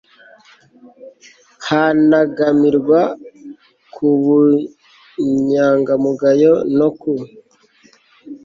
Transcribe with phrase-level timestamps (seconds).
[1.67, 2.99] hanaganirwa
[3.93, 7.13] ku bunyangamugayo no ku